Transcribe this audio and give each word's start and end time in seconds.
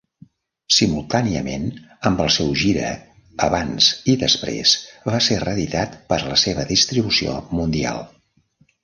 Simultàniament 0.75 1.65
amb 2.09 2.23
el 2.23 2.31
seu 2.35 2.49
gira, 2.61 2.89
"Abans 3.47 3.89
i 4.13 4.15
Després" 4.23 4.73
va 5.11 5.21
ser 5.27 5.37
reeditat 5.45 5.99
per 6.15 6.19
a 6.23 6.33
la 6.33 6.39
seva 6.45 6.67
distribució 6.73 7.37
mundial. 7.61 8.03